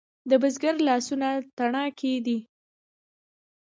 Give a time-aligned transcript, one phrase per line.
[0.29, 2.37] د بزګر لاسونه تڼاکې دي؟